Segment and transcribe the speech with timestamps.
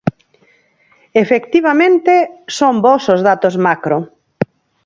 [1.23, 2.13] Efectivamente,
[2.57, 3.97] son bos os datos macro.